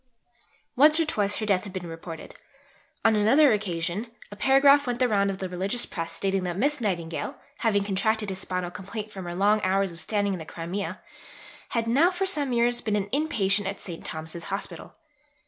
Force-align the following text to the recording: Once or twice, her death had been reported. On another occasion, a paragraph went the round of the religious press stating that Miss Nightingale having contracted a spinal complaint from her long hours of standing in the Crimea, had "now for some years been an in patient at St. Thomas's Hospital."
Once 0.75 0.99
or 0.99 1.05
twice, 1.05 1.35
her 1.35 1.45
death 1.45 1.63
had 1.63 1.73
been 1.73 1.85
reported. 1.85 2.33
On 3.05 3.15
another 3.15 3.53
occasion, 3.53 4.07
a 4.31 4.35
paragraph 4.35 4.87
went 4.87 4.97
the 4.97 5.07
round 5.07 5.29
of 5.29 5.37
the 5.37 5.47
religious 5.47 5.85
press 5.85 6.11
stating 6.11 6.41
that 6.43 6.57
Miss 6.57 6.81
Nightingale 6.81 7.37
having 7.59 7.83
contracted 7.83 8.31
a 8.31 8.35
spinal 8.35 8.71
complaint 8.71 9.11
from 9.11 9.25
her 9.25 9.35
long 9.35 9.61
hours 9.61 9.91
of 9.91 9.99
standing 9.99 10.33
in 10.33 10.39
the 10.39 10.43
Crimea, 10.43 10.99
had 11.69 11.85
"now 11.85 12.09
for 12.09 12.25
some 12.25 12.51
years 12.51 12.81
been 12.81 12.95
an 12.95 13.09
in 13.11 13.27
patient 13.27 13.67
at 13.67 13.79
St. 13.79 14.03
Thomas's 14.03 14.45
Hospital." 14.45 14.95